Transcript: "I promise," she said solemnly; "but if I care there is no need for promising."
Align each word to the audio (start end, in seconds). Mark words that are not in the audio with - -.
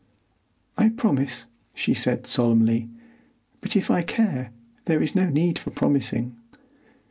"I 0.79 0.89
promise," 0.89 1.45
she 1.75 1.93
said 1.93 2.25
solemnly; 2.25 2.89
"but 3.59 3.75
if 3.75 3.91
I 3.91 4.01
care 4.01 4.49
there 4.85 4.99
is 4.99 5.13
no 5.13 5.29
need 5.29 5.59
for 5.59 5.69
promising." 5.69 6.35